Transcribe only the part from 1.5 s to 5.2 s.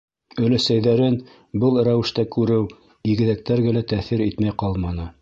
был рәүештә күреү игеҙәктәргә лә тәьҫир итмәй ҡалманы.